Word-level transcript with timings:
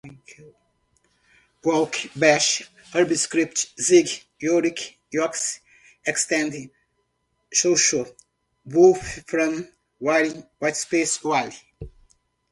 gawk, 1.63 1.93
bash, 2.15 2.63
urbiscript, 2.99 3.59
zig, 3.87 4.07
yorick, 4.39 4.79
yoix, 5.13 5.59
xtend, 6.15 6.71
xojo, 7.55 8.01
wolfram, 8.73 9.55
wiring, 9.99 10.39
whitespace, 10.59 11.13
whiley 11.23 11.59